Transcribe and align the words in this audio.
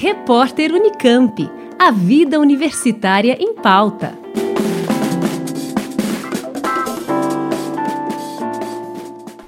Repórter 0.00 0.72
Unicamp. 0.72 1.50
A 1.76 1.90
vida 1.90 2.38
universitária 2.38 3.36
em 3.40 3.52
pauta. 3.52 4.16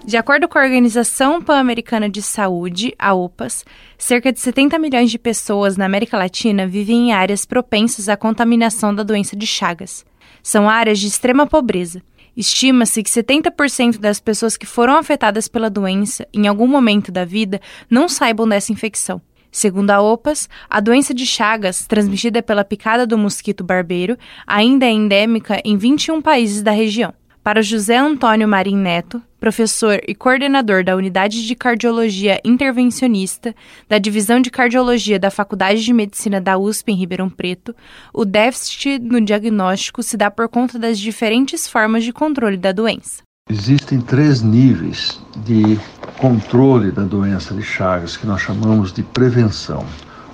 De 0.04 0.16
acordo 0.16 0.48
com 0.48 0.58
a 0.58 0.62
Organização 0.64 1.40
Pan-Americana 1.40 2.08
de 2.08 2.20
Saúde, 2.20 2.92
a 2.98 3.14
OPAS, 3.14 3.64
cerca 3.96 4.32
de 4.32 4.40
70 4.40 4.76
milhões 4.80 5.12
de 5.12 5.20
pessoas 5.20 5.76
na 5.76 5.84
América 5.84 6.18
Latina 6.18 6.66
vivem 6.66 7.10
em 7.10 7.12
áreas 7.12 7.44
propensas 7.44 8.08
à 8.08 8.16
contaminação 8.16 8.92
da 8.92 9.04
doença 9.04 9.36
de 9.36 9.46
Chagas. 9.46 10.04
São 10.42 10.68
áreas 10.68 10.98
de 10.98 11.06
extrema 11.06 11.46
pobreza. 11.46 12.02
Estima-se 12.36 13.04
que 13.04 13.10
70% 13.10 13.98
das 13.98 14.18
pessoas 14.18 14.56
que 14.56 14.66
foram 14.66 14.96
afetadas 14.96 15.46
pela 15.46 15.70
doença 15.70 16.26
em 16.34 16.48
algum 16.48 16.66
momento 16.66 17.12
da 17.12 17.24
vida 17.24 17.60
não 17.88 18.08
saibam 18.08 18.48
dessa 18.48 18.72
infecção. 18.72 19.22
Segundo 19.50 19.90
a 19.90 20.00
OPAS, 20.00 20.48
a 20.68 20.80
doença 20.80 21.12
de 21.12 21.26
Chagas, 21.26 21.86
transmitida 21.86 22.42
pela 22.42 22.64
picada 22.64 23.06
do 23.06 23.18
mosquito 23.18 23.64
barbeiro, 23.64 24.16
ainda 24.46 24.86
é 24.86 24.90
endêmica 24.90 25.60
em 25.64 25.76
21 25.76 26.22
países 26.22 26.62
da 26.62 26.70
região. 26.70 27.12
Para 27.42 27.62
José 27.62 27.96
Antônio 27.96 28.46
Marim 28.46 28.76
Neto, 28.76 29.20
professor 29.40 29.98
e 30.06 30.14
coordenador 30.14 30.84
da 30.84 30.94
Unidade 30.94 31.46
de 31.46 31.54
Cardiologia 31.54 32.38
Intervencionista 32.44 33.54
da 33.88 33.96
Divisão 33.96 34.40
de 34.40 34.50
Cardiologia 34.50 35.18
da 35.18 35.30
Faculdade 35.30 35.82
de 35.82 35.92
Medicina 35.92 36.38
da 36.38 36.58
USP 36.58 36.92
em 36.92 36.96
Ribeirão 36.96 37.30
Preto, 37.30 37.74
o 38.12 38.26
déficit 38.26 38.98
no 38.98 39.20
diagnóstico 39.20 40.02
se 40.02 40.18
dá 40.18 40.30
por 40.30 40.48
conta 40.48 40.78
das 40.78 40.98
diferentes 40.98 41.66
formas 41.66 42.04
de 42.04 42.12
controle 42.12 42.58
da 42.58 42.72
doença. 42.72 43.22
Existem 43.52 44.00
três 44.00 44.42
níveis 44.42 45.20
de 45.38 45.76
controle 46.18 46.92
da 46.92 47.02
doença 47.02 47.52
de 47.52 47.64
Chagas 47.64 48.16
que 48.16 48.24
nós 48.24 48.40
chamamos 48.40 48.92
de 48.92 49.02
prevenção. 49.02 49.84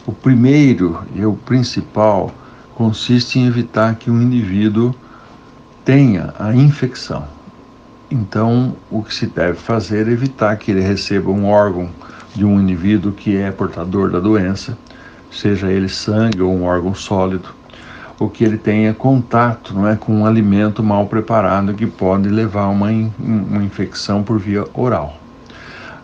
O 0.05 0.12
primeiro 0.12 1.03
e 1.14 1.25
o 1.25 1.33
principal 1.33 2.31
consiste 2.75 3.39
em 3.39 3.47
evitar 3.47 3.94
que 3.94 4.11
um 4.11 4.20
indivíduo 4.20 4.94
tenha 5.83 6.34
a 6.39 6.55
infecção. 6.55 7.27
Então, 8.11 8.77
o 8.91 9.03
que 9.03 9.14
se 9.14 9.27
deve 9.27 9.55
fazer 9.55 10.09
é 10.09 10.12
evitar 10.12 10.55
que 10.59 10.70
ele 10.70 10.83
receba 10.83 11.31
um 11.31 11.47
órgão 11.47 11.89
de 12.34 12.44
um 12.44 12.61
indivíduo 12.61 13.12
que 13.12 13.34
é 13.34 13.50
portador 13.50 14.11
da 14.11 14.20
doença, 14.20 14.77
seja 15.33 15.72
ele 15.72 15.89
sangue 15.89 16.42
ou 16.42 16.55
um 16.55 16.64
órgão 16.64 16.94
sólido, 16.94 17.48
ou 18.19 18.28
que 18.31 18.45
ele 18.45 18.56
tenha 18.56 18.95
contato 18.95 19.75
não 19.75 19.86
é, 19.86 19.97
com 19.97 20.12
um 20.12 20.27
alimento 20.27 20.83
mal 20.83 21.06
preparado 21.06 21.75
que 21.75 21.86
pode 21.86 22.28
levar 22.28 22.62
a 22.62 22.69
uma, 22.69 22.89
uma 23.19 23.62
infecção 23.62 24.22
por 24.22 24.39
via 24.39 24.64
oral. 24.72 25.19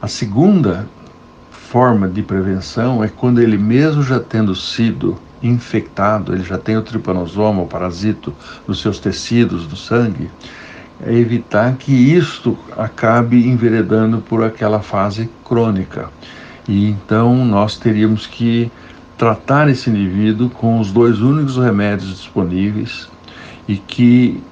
A 0.00 0.08
segunda 0.08 0.86
forma 1.50 2.06
de 2.08 2.22
prevenção 2.22 3.02
é 3.02 3.08
quando 3.08 3.40
ele 3.40 3.56
mesmo 3.56 4.02
já 4.02 4.20
tendo 4.20 4.54
sido 4.54 5.18
infectado, 5.42 6.34
ele 6.34 6.44
já 6.44 6.58
tem 6.58 6.76
o 6.76 6.82
tripanosoma, 6.82 7.62
o 7.62 7.66
parasito, 7.66 8.34
nos 8.66 8.80
seus 8.80 8.98
tecidos, 8.98 9.66
no 9.66 9.76
sangue, 9.76 10.30
é 11.04 11.12
evitar 11.14 11.74
que 11.76 11.92
isto 11.92 12.56
acabe 12.76 13.48
enveredando 13.48 14.18
por 14.18 14.44
aquela 14.44 14.80
fase 14.80 15.28
crônica. 15.44 16.10
E 16.68 16.88
então 16.90 17.44
nós 17.44 17.76
teríamos 17.76 18.26
que 18.26 18.70
tratar 19.22 19.68
esse 19.68 19.88
indivíduo 19.88 20.50
com 20.50 20.80
os 20.80 20.90
dois 20.90 21.20
únicos 21.20 21.56
remédios 21.56 22.10
disponíveis 22.10 23.08
e 23.68 23.76
que 23.76 24.42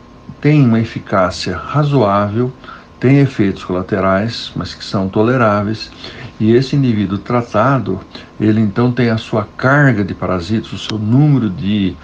tem 0.40 0.64
uma 0.64 0.78
eficácia 0.78 1.56
razoável, 1.56 2.52
tem 3.00 3.18
efeitos 3.18 3.64
colaterais, 3.64 4.52
mas 4.54 4.72
que 4.72 4.84
são 4.84 5.08
toleráveis. 5.08 5.90
E 6.38 6.52
esse 6.52 6.76
indivíduo 6.76 7.18
tratado, 7.18 7.98
ele 8.40 8.60
então 8.60 8.92
tem 8.92 9.10
a 9.10 9.18
sua 9.18 9.44
carga 9.56 10.04
de 10.04 10.14
parasitas, 10.14 10.72
o 10.72 10.78
seu 10.78 10.96
número 10.96 11.50
de, 11.50 11.96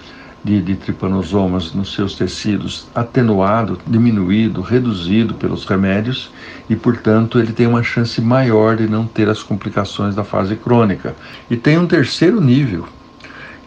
de, 0.47 0.61
de 0.61 0.75
tripanosomas 0.75 1.73
nos 1.73 1.93
seus 1.93 2.15
tecidos 2.15 2.87
atenuado, 2.95 3.77
diminuído, 3.85 4.61
reduzido 4.61 5.33
pelos 5.33 5.65
remédios 5.65 6.31
e, 6.69 6.75
portanto, 6.75 7.37
ele 7.37 7.51
tem 7.51 7.67
uma 7.67 7.83
chance 7.83 8.21
maior 8.21 8.77
de 8.77 8.87
não 8.87 9.05
ter 9.05 9.27
as 9.27 9.43
complicações 9.43 10.15
da 10.15 10.23
fase 10.23 10.55
crônica. 10.55 11.13
E 11.49 11.57
tem 11.57 11.77
um 11.77 11.85
terceiro 11.85 12.39
nível 12.39 12.87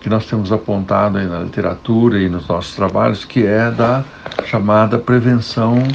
que 0.01 0.09
nós 0.09 0.25
temos 0.25 0.51
apontado 0.51 1.19
aí 1.19 1.27
na 1.27 1.41
literatura 1.41 2.19
e 2.19 2.31
nos 2.31 2.49
nossos 2.49 2.75
trabalhos, 2.75 3.27
que 3.27 3.45
é 3.45 3.71
da 3.71 4.03
chamada 4.47 4.99
prevenção 4.99 5.87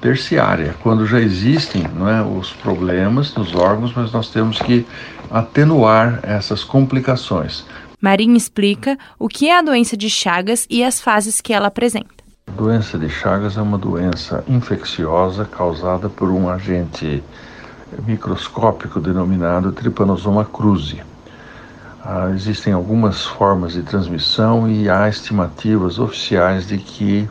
terciária, 0.00 0.74
quando 0.82 1.06
já 1.06 1.20
existem 1.20 1.82
é, 1.82 2.22
os 2.22 2.50
problemas 2.54 3.34
nos 3.34 3.54
órgãos, 3.54 3.92
mas 3.94 4.10
nós 4.10 4.30
temos 4.30 4.58
que 4.58 4.86
atenuar 5.30 6.20
essas 6.22 6.64
complicações. 6.64 7.66
Marinho 8.02 8.36
explica 8.36 8.98
o 9.16 9.28
que 9.28 9.48
é 9.48 9.56
a 9.56 9.62
doença 9.62 9.96
de 9.96 10.10
Chagas 10.10 10.66
e 10.68 10.82
as 10.82 11.00
fases 11.00 11.40
que 11.40 11.52
ela 11.52 11.68
apresenta. 11.68 12.24
A 12.48 12.50
doença 12.50 12.98
de 12.98 13.08
Chagas 13.08 13.56
é 13.56 13.62
uma 13.62 13.78
doença 13.78 14.42
infecciosa 14.48 15.44
causada 15.44 16.08
por 16.08 16.28
um 16.28 16.48
agente 16.48 17.22
microscópico 18.04 18.98
denominado 18.98 19.70
Trypanosoma 19.70 20.44
cruzi. 20.44 21.00
Ah, 22.04 22.32
existem 22.34 22.72
algumas 22.72 23.24
formas 23.24 23.74
de 23.74 23.82
transmissão 23.84 24.68
e 24.68 24.90
há 24.90 25.08
estimativas 25.08 26.00
oficiais 26.00 26.66
de 26.66 26.78
que 26.78 27.28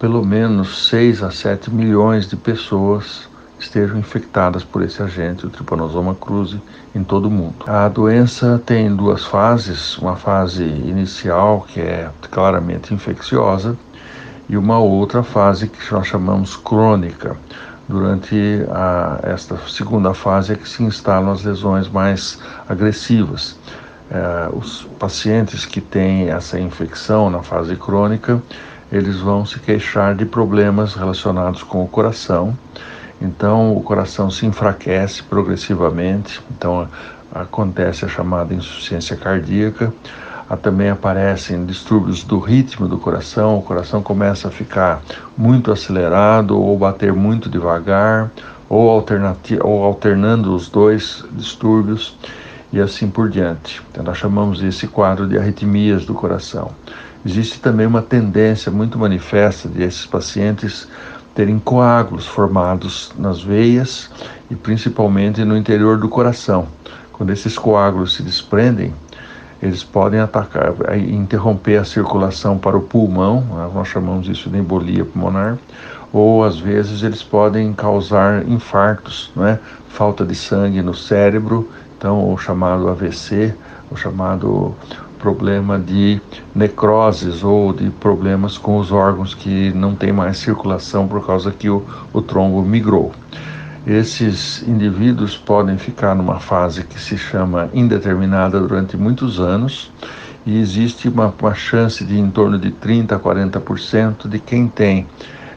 pelo 0.00 0.26
menos 0.26 0.88
6 0.88 1.22
a 1.22 1.30
7 1.30 1.70
milhões 1.70 2.26
de 2.26 2.34
pessoas 2.34 3.29
estejam 3.60 3.98
infectadas 3.98 4.64
por 4.64 4.82
esse 4.82 5.02
agente, 5.02 5.46
o 5.46 5.50
Trypanosoma 5.50 6.14
cruzi, 6.14 6.60
em 6.94 7.04
todo 7.04 7.26
o 7.26 7.30
mundo. 7.30 7.64
A 7.66 7.88
doença 7.88 8.60
tem 8.64 8.94
duas 8.94 9.24
fases, 9.24 9.96
uma 9.98 10.16
fase 10.16 10.64
inicial 10.64 11.66
que 11.68 11.80
é 11.80 12.10
claramente 12.30 12.92
infecciosa 12.94 13.76
e 14.48 14.56
uma 14.56 14.78
outra 14.78 15.22
fase 15.22 15.68
que 15.68 15.92
nós 15.92 16.06
chamamos 16.06 16.56
crônica. 16.56 17.36
Durante 17.88 18.64
a, 18.70 19.20
esta 19.22 19.58
segunda 19.68 20.14
fase 20.14 20.52
é 20.52 20.56
que 20.56 20.68
se 20.68 20.82
instalam 20.82 21.32
as 21.32 21.42
lesões 21.42 21.88
mais 21.88 22.38
agressivas. 22.68 23.58
É, 24.10 24.48
os 24.52 24.88
pacientes 24.98 25.64
que 25.64 25.80
têm 25.80 26.30
essa 26.30 26.58
infecção 26.58 27.30
na 27.30 27.42
fase 27.42 27.76
crônica 27.76 28.42
eles 28.92 29.20
vão 29.20 29.46
se 29.46 29.58
queixar 29.60 30.14
de 30.14 30.24
problemas 30.24 30.94
relacionados 30.94 31.62
com 31.62 31.82
o 31.84 31.88
coração. 31.88 32.56
Então, 33.20 33.76
o 33.76 33.82
coração 33.82 34.30
se 34.30 34.46
enfraquece 34.46 35.22
progressivamente, 35.22 36.40
então 36.50 36.88
acontece 37.32 38.04
a 38.04 38.08
chamada 38.08 38.54
insuficiência 38.54 39.16
cardíaca. 39.16 39.92
Também 40.62 40.90
aparecem 40.90 41.64
distúrbios 41.64 42.24
do 42.24 42.40
ritmo 42.40 42.88
do 42.88 42.98
coração, 42.98 43.58
o 43.58 43.62
coração 43.62 44.02
começa 44.02 44.48
a 44.48 44.50
ficar 44.50 45.00
muito 45.38 45.70
acelerado 45.70 46.60
ou 46.60 46.76
bater 46.76 47.12
muito 47.12 47.48
devagar, 47.48 48.30
ou, 48.68 48.88
ou 49.62 49.84
alternando 49.84 50.54
os 50.54 50.68
dois 50.68 51.24
distúrbios 51.30 52.16
e 52.72 52.80
assim 52.80 53.08
por 53.08 53.28
diante. 53.28 53.80
Então, 53.90 54.02
nós 54.02 54.18
chamamos 54.18 54.60
esse 54.62 54.88
quadro 54.88 55.28
de 55.28 55.38
arritmias 55.38 56.04
do 56.04 56.14
coração. 56.14 56.72
Existe 57.24 57.60
também 57.60 57.86
uma 57.86 58.02
tendência 58.02 58.72
muito 58.72 58.98
manifesta 58.98 59.68
de 59.68 59.82
esses 59.82 60.06
pacientes 60.06 60.88
terem 61.40 61.58
coágulos 61.58 62.26
formados 62.26 63.12
nas 63.18 63.42
veias 63.42 64.10
e 64.50 64.54
principalmente 64.54 65.42
no 65.42 65.56
interior 65.56 65.96
do 65.96 66.06
coração. 66.06 66.66
Quando 67.14 67.30
esses 67.30 67.56
coágulos 67.56 68.12
se 68.12 68.22
desprendem, 68.22 68.92
eles 69.62 69.82
podem 69.82 70.20
atacar, 70.20 70.74
interromper 70.98 71.78
a 71.78 71.84
circulação 71.86 72.58
para 72.58 72.76
o 72.76 72.82
pulmão, 72.82 73.40
né? 73.40 73.70
nós 73.74 73.88
chamamos 73.88 74.28
isso 74.28 74.50
de 74.50 74.58
embolia 74.58 75.02
pulmonar, 75.02 75.56
ou 76.12 76.44
às 76.44 76.58
vezes 76.58 77.02
eles 77.02 77.22
podem 77.22 77.72
causar 77.72 78.46
infartos, 78.46 79.32
não 79.34 79.46
é? 79.46 79.58
falta 79.88 80.26
de 80.26 80.34
sangue 80.34 80.82
no 80.82 80.94
cérebro, 80.94 81.70
então 81.96 82.30
o 82.30 82.36
chamado 82.36 82.86
AVC, 82.86 83.54
o 83.90 83.96
chamado 83.96 84.74
problema 85.20 85.78
de 85.78 86.20
necroses 86.54 87.44
ou 87.44 87.72
de 87.72 87.90
problemas 87.90 88.58
com 88.58 88.78
os 88.78 88.90
órgãos 88.90 89.34
que 89.34 89.72
não 89.74 89.94
tem 89.94 90.12
mais 90.12 90.38
circulação 90.38 91.06
por 91.06 91.24
causa 91.24 91.50
que 91.50 91.68
o, 91.68 91.84
o 92.12 92.20
trombo 92.20 92.62
migrou. 92.62 93.12
Esses 93.86 94.62
indivíduos 94.66 95.36
podem 95.36 95.78
ficar 95.78 96.14
numa 96.14 96.38
fase 96.40 96.84
que 96.84 97.00
se 97.00 97.16
chama 97.16 97.70
indeterminada 97.72 98.60
durante 98.60 98.96
muitos 98.96 99.40
anos 99.40 99.90
e 100.44 100.58
existe 100.58 101.08
uma, 101.08 101.32
uma 101.40 101.54
chance 101.54 102.04
de 102.04 102.18
em 102.18 102.30
torno 102.30 102.58
de 102.58 102.70
30 102.70 103.14
a 103.14 103.18
40% 103.18 104.28
de 104.28 104.38
quem 104.38 104.68
tem 104.68 105.06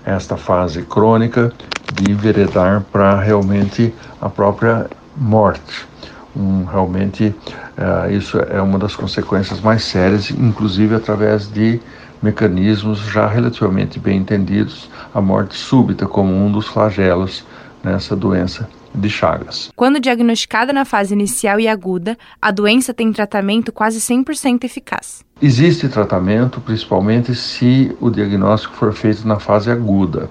esta 0.05 0.37
fase 0.37 0.83
crônica 0.83 1.51
de 1.93 2.11
enveredar 2.11 2.83
para 2.91 3.19
realmente 3.19 3.93
a 4.21 4.29
própria 4.29 4.87
morte 5.15 5.87
um, 6.35 6.65
realmente 6.65 7.33
uh, 7.77 8.11
isso 8.11 8.39
é 8.39 8.61
uma 8.61 8.79
das 8.79 8.95
consequências 8.95 9.59
mais 9.61 9.83
sérias, 9.83 10.29
inclusive 10.31 10.95
através 10.95 11.51
de 11.51 11.79
mecanismos 12.21 12.99
já 12.99 13.27
relativamente 13.27 13.99
bem 13.99 14.19
entendidos, 14.19 14.89
a 15.13 15.19
morte 15.19 15.55
súbita 15.55 16.07
como 16.07 16.33
um 16.33 16.51
dos 16.51 16.67
flagelos 16.67 17.45
nessa 17.83 18.15
doença 18.15 18.67
de 18.95 19.09
Chagas. 19.09 19.71
Quando 19.75 19.99
diagnosticada 19.99 20.71
na 20.71 20.85
fase 20.85 21.13
inicial 21.13 21.59
e 21.59 21.67
aguda, 21.67 22.17
a 22.41 22.51
doença 22.51 22.93
tem 22.93 23.11
tratamento 23.11 23.71
quase 23.71 23.99
100% 23.99 24.63
eficaz. 24.63 25.23
Existe 25.41 25.89
tratamento, 25.89 26.61
principalmente 26.61 27.35
se 27.35 27.91
o 27.99 28.09
diagnóstico 28.09 28.75
for 28.75 28.93
feito 28.93 29.27
na 29.27 29.39
fase 29.39 29.69
aguda. 29.69 30.29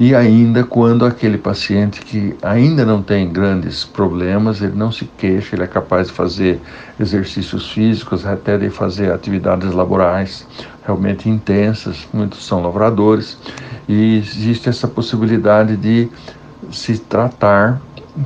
E 0.00 0.14
ainda 0.14 0.62
quando 0.62 1.04
aquele 1.04 1.36
paciente 1.36 2.02
que 2.02 2.36
ainda 2.40 2.86
não 2.86 3.02
tem 3.02 3.28
grandes 3.28 3.84
problemas, 3.84 4.62
ele 4.62 4.76
não 4.76 4.92
se 4.92 5.04
queixa, 5.18 5.56
ele 5.56 5.64
é 5.64 5.66
capaz 5.66 6.06
de 6.06 6.12
fazer 6.12 6.60
exercícios 7.00 7.68
físicos, 7.72 8.24
até 8.24 8.56
de 8.56 8.70
fazer 8.70 9.10
atividades 9.10 9.72
laborais 9.72 10.46
realmente 10.86 11.28
intensas, 11.28 12.06
muitos 12.14 12.46
são 12.46 12.62
lavradores, 12.62 13.36
e 13.88 14.18
existe 14.18 14.68
essa 14.68 14.86
possibilidade 14.86 15.76
de 15.76 16.08
se 16.70 16.96
tratar 16.96 17.80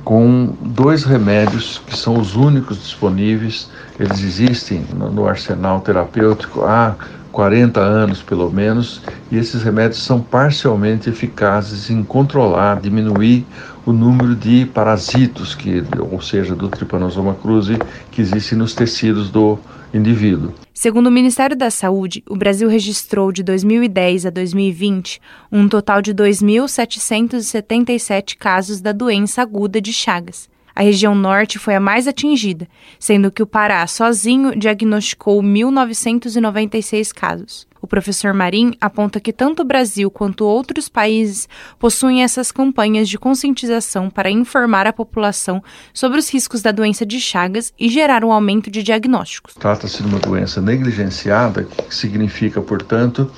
com 0.04 0.54
dois 0.60 1.04
remédios 1.04 1.80
que 1.86 1.96
são 1.96 2.18
os 2.18 2.36
únicos 2.36 2.82
disponíveis. 2.82 3.70
Eles 3.98 4.22
existem 4.22 4.84
no, 4.92 5.26
arsenal 5.26 5.80
terapêutico 5.80 6.64
há 6.64 6.96
40 7.32 7.80
anos 7.80 8.22
pelo 8.22 8.50
menos, 8.50 9.02
e 9.30 9.38
esses 9.38 9.62
remédios 9.62 10.02
são 10.02 10.20
parcialmente 10.20 11.08
eficazes 11.08 11.88
em 11.90 12.04
controlar, 12.04 12.80
diminuir 12.80 13.46
o 13.84 13.92
número 13.92 14.36
de 14.36 14.66
parasitos, 14.66 15.52
que, 15.54 15.82
ou 15.98 16.20
seja, 16.20 16.54
do 16.54 16.68
Trypanosoma 16.68 17.34
cruzi, 17.34 17.78
que 18.10 18.20
existe 18.20 18.54
nos 18.54 18.74
tecidos 18.74 19.30
do 19.30 19.58
indivíduo. 19.92 20.52
Segundo 20.72 21.08
o 21.08 21.10
Ministério 21.10 21.56
da 21.56 21.68
Saúde, 21.70 22.22
o 22.28 22.36
Brasil 22.36 22.68
registrou 22.68 23.32
de 23.32 23.42
2010 23.42 24.26
a 24.26 24.30
2020 24.30 25.20
um 25.50 25.66
total 25.68 26.02
de 26.02 26.14
2.777 26.14 28.36
casos 28.38 28.80
da 28.80 28.92
doença 28.92 29.42
aguda 29.42 29.80
de 29.80 29.92
Chagas. 29.92 30.51
A 30.74 30.82
região 30.82 31.14
norte 31.14 31.58
foi 31.58 31.74
a 31.74 31.80
mais 31.80 32.08
atingida, 32.08 32.68
sendo 32.98 33.30
que 33.30 33.42
o 33.42 33.46
Pará 33.46 33.86
sozinho 33.86 34.56
diagnosticou 34.56 35.42
1.996 35.42 37.12
casos. 37.12 37.66
O 37.82 37.86
professor 37.86 38.32
Marim 38.32 38.74
aponta 38.80 39.18
que 39.18 39.32
tanto 39.32 39.62
o 39.62 39.64
Brasil 39.64 40.08
quanto 40.08 40.44
outros 40.44 40.88
países 40.88 41.48
possuem 41.80 42.22
essas 42.22 42.52
campanhas 42.52 43.08
de 43.08 43.18
conscientização 43.18 44.08
para 44.08 44.30
informar 44.30 44.86
a 44.86 44.92
população 44.92 45.60
sobre 45.92 46.16
os 46.16 46.32
riscos 46.32 46.62
da 46.62 46.70
doença 46.70 47.04
de 47.04 47.20
Chagas 47.20 47.72
e 47.76 47.88
gerar 47.88 48.24
um 48.24 48.30
aumento 48.30 48.70
de 48.70 48.84
diagnósticos. 48.84 49.54
Trata-se 49.54 50.00
de 50.00 50.08
uma 50.08 50.20
doença 50.20 50.60
negligenciada, 50.60 51.64
que 51.64 51.92
significa, 51.92 52.62
portanto, 52.62 53.28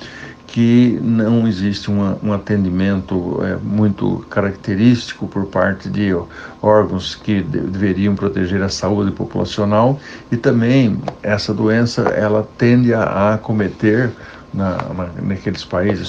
que 0.55 0.97
não 1.03 1.45
existe 1.45 1.91
uma, 1.91 2.17
um 2.23 2.31
atendimento 2.31 3.41
é, 3.43 3.57
muito 3.57 4.25
característico 4.29 5.27
por 5.27 5.47
parte 5.47 5.89
de 5.89 6.15
órgãos 6.61 7.13
que 7.13 7.41
de, 7.41 7.59
deveriam 7.59 8.15
proteger 8.15 8.63
a 8.63 8.69
saúde 8.69 9.11
populacional 9.11 9.99
e 10.31 10.37
também 10.37 10.97
essa 11.21 11.53
doença 11.53 12.03
ela 12.03 12.47
tende 12.57 12.93
a 12.93 13.33
acometer 13.33 14.09
na, 14.53 14.77
na, 14.93 15.09
naqueles 15.23 15.65
países 15.65 16.07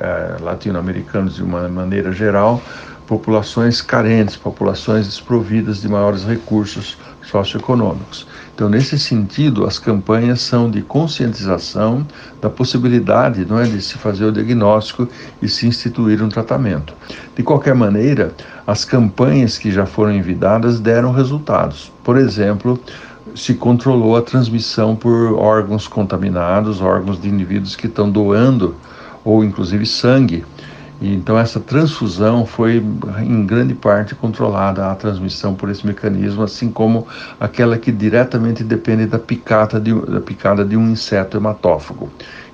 eh, 0.00 0.36
latino-americanos 0.38 1.36
de 1.36 1.42
uma 1.42 1.66
maneira 1.66 2.12
geral 2.12 2.62
populações 3.08 3.80
carentes, 3.80 4.36
populações 4.36 5.06
desprovidas 5.06 5.80
de 5.80 5.88
maiores 5.88 6.24
recursos 6.24 6.98
socioeconômicos. 7.22 8.26
Então, 8.54 8.68
nesse 8.68 8.98
sentido, 8.98 9.64
as 9.66 9.78
campanhas 9.78 10.42
são 10.42 10.70
de 10.70 10.82
conscientização 10.82 12.06
da 12.40 12.50
possibilidade 12.50 13.46
não 13.46 13.58
é, 13.58 13.64
de 13.64 13.80
se 13.80 13.94
fazer 13.94 14.26
o 14.26 14.32
diagnóstico 14.32 15.08
e 15.40 15.48
se 15.48 15.66
instituir 15.66 16.22
um 16.22 16.28
tratamento. 16.28 16.92
De 17.34 17.42
qualquer 17.42 17.74
maneira, 17.74 18.34
as 18.66 18.84
campanhas 18.84 19.56
que 19.56 19.72
já 19.72 19.86
foram 19.86 20.14
envidadas 20.14 20.78
deram 20.78 21.10
resultados. 21.10 21.90
Por 22.04 22.18
exemplo, 22.18 22.78
se 23.34 23.54
controlou 23.54 24.18
a 24.18 24.22
transmissão 24.22 24.94
por 24.94 25.32
órgãos 25.32 25.88
contaminados, 25.88 26.82
órgãos 26.82 27.18
de 27.20 27.28
indivíduos 27.28 27.74
que 27.74 27.86
estão 27.86 28.10
doando 28.10 28.74
ou 29.24 29.42
inclusive 29.42 29.86
sangue 29.86 30.44
então 31.00 31.38
essa 31.38 31.60
transfusão 31.60 32.44
foi 32.44 32.82
em 33.20 33.46
grande 33.46 33.74
parte 33.74 34.14
controlada 34.14 34.90
a 34.90 34.94
transmissão 34.94 35.54
por 35.54 35.70
esse 35.70 35.86
mecanismo, 35.86 36.42
assim 36.42 36.70
como 36.70 37.06
aquela 37.38 37.78
que 37.78 37.92
diretamente 37.92 38.64
depende 38.64 39.06
da 39.06 39.18
picada 39.18 39.78
de, 39.78 39.94
da 39.94 40.20
picada 40.20 40.64
de 40.64 40.76
um 40.76 40.90
inseto 40.90 41.36
hematófago, 41.36 42.10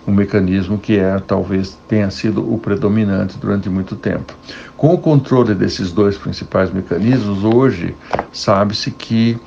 um 0.07 0.13
mecanismo 0.13 0.79
que 0.79 0.99
é 0.99 1.19
talvez 1.27 1.79
tenha 1.89 2.11
sido 2.11 2.53
o 2.53 2.59
predominante 2.59 3.39
durante 3.39 3.71
muito 3.71 3.97
tempo. 3.97 4.35
Com 4.77 4.93
o 4.93 4.99
controle 4.99 5.55
desses 5.55 5.91
dois 5.91 6.19
principais 6.19 6.71
mecanismos, 6.71 7.43
hoje 7.43 7.97
sabe-se 8.31 8.91
que 8.91 9.39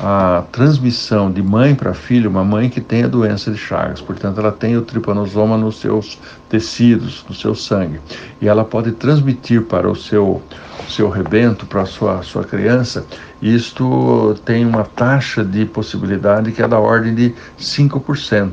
a 0.00 0.44
transmissão 0.50 1.30
de 1.30 1.42
mãe 1.42 1.74
para 1.74 1.94
filho, 1.94 2.28
uma 2.28 2.44
mãe 2.44 2.68
que 2.68 2.80
tem 2.80 3.04
a 3.04 3.08
doença 3.08 3.50
de 3.50 3.58
Chagas, 3.58 4.00
portanto, 4.00 4.40
ela 4.40 4.50
tem 4.50 4.76
o 4.76 4.82
tripanosoma 4.82 5.56
nos 5.56 5.80
seus 5.80 6.18
tecidos, 6.48 7.24
no 7.28 7.34
seu 7.34 7.54
sangue, 7.54 8.00
e 8.40 8.48
ela 8.48 8.64
pode 8.64 8.92
transmitir 8.92 9.62
para 9.62 9.88
o 9.88 9.94
seu, 9.94 10.42
seu 10.88 11.08
rebento, 11.08 11.66
para 11.66 11.82
a 11.82 11.86
sua, 11.86 12.22
sua 12.22 12.44
criança, 12.44 13.06
isto 13.40 14.34
tem 14.44 14.64
uma 14.66 14.84
taxa 14.84 15.44
de 15.44 15.64
possibilidade 15.66 16.50
que 16.50 16.62
é 16.62 16.68
da 16.68 16.78
ordem 16.78 17.14
de 17.14 17.34
5%. 17.58 18.52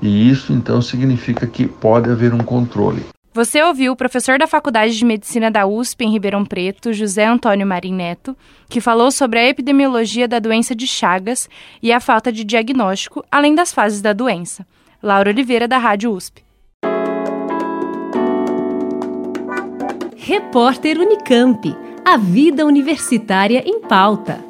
E 0.00 0.30
isso 0.30 0.52
então 0.52 0.82
significa 0.82 1.46
que 1.46 1.66
pode 1.66 2.10
haver 2.10 2.34
um 2.34 2.38
controle. 2.38 3.13
Você 3.34 3.60
ouviu 3.60 3.92
o 3.92 3.96
professor 3.96 4.38
da 4.38 4.46
Faculdade 4.46 4.96
de 4.96 5.04
Medicina 5.04 5.50
da 5.50 5.66
USP 5.66 6.04
em 6.04 6.12
Ribeirão 6.12 6.44
Preto, 6.44 6.92
José 6.92 7.26
Antônio 7.26 7.66
Marim 7.66 7.92
Neto, 7.92 8.36
que 8.68 8.80
falou 8.80 9.10
sobre 9.10 9.40
a 9.40 9.48
epidemiologia 9.48 10.28
da 10.28 10.38
doença 10.38 10.72
de 10.72 10.86
Chagas 10.86 11.48
e 11.82 11.90
a 11.90 11.98
falta 11.98 12.30
de 12.30 12.44
diagnóstico, 12.44 13.24
além 13.28 13.52
das 13.52 13.74
fases 13.74 14.00
da 14.00 14.12
doença. 14.12 14.64
Laura 15.02 15.30
Oliveira, 15.30 15.66
da 15.66 15.78
Rádio 15.78 16.12
USP. 16.12 16.44
Repórter 20.16 21.00
Unicamp. 21.00 21.76
A 22.04 22.16
vida 22.16 22.64
universitária 22.64 23.64
em 23.66 23.80
pauta. 23.80 24.43